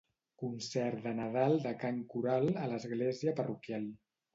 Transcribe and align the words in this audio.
Concert 0.43 1.03
de 1.03 1.13
Nadal 1.21 1.55
de 1.67 1.75
cant 1.85 2.03
coral 2.17 2.53
a 2.65 2.67
l'església 2.75 3.41
parroquial. 3.43 3.93